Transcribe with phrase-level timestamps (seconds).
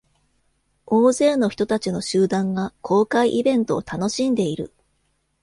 [0.87, 4.73] 大勢の人たちの集団が公開イベントを楽しんでいる。